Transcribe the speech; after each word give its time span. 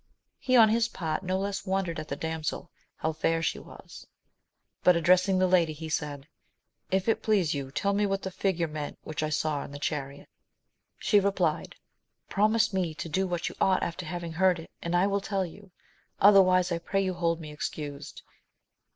He 0.39 0.55
on 0.57 0.69
his 0.69 0.87
part 0.87 1.21
no 1.21 1.37
less 1.37 1.63
wondered 1.67 1.99
at 1.99 2.07
the 2.07 2.15
damsel, 2.15 2.71
how 2.95 3.13
fair 3.13 3.43
she 3.43 3.59
was; 3.59 4.07
but 4.83 4.95
addressing 4.95 5.37
the 5.37 5.45
lady, 5.45 5.73
he 5.73 5.89
said, 5.89 6.27
If 6.89 7.07
it 7.07 7.21
please 7.21 7.53
you, 7.53 7.69
tell 7.69 7.93
me 7.93 8.07
what 8.07 8.23
the 8.23 8.31
figure 8.31 8.67
meant 8.67 8.97
which 9.03 9.21
I 9.21 9.29
saw 9.29 9.63
in 9.63 9.71
the 9.71 9.77
chariot. 9.77 10.27
She 10.97 11.19
replied, 11.19 11.75
Promise 12.29 12.73
me 12.73 12.95
to 12.95 13.09
do 13.09 13.27
what 13.27 13.47
you 13.47 13.53
ought 13.61 13.83
after 13.83 14.07
having 14.07 14.31
heard 14.33 14.57
it, 14.57 14.71
and 14.81 14.95
I 14.95 15.05
will 15.05 15.21
tell 15.21 15.45
you; 15.45 15.69
otherwise, 16.19 16.71
I 16.71 16.79
pray 16.79 17.03
you 17.05 17.13
hold 17.13 17.39
me 17.39 17.51
excused. 17.51 18.23